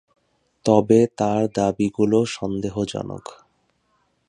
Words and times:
তবে 0.65 0.99
তাঁর 1.17 1.41
দাবি 1.55 1.87
গুলো 1.97 2.19
সন্দেহজনক। 2.27 3.25